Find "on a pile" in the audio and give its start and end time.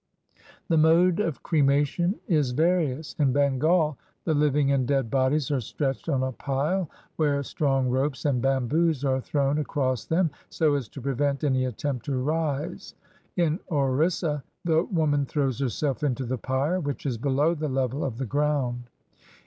6.09-6.89